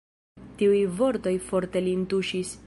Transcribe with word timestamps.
Tiuj 0.61 0.79
vortoj 1.01 1.35
forte 1.51 1.85
lin 1.91 2.09
tuŝis. 2.15 2.57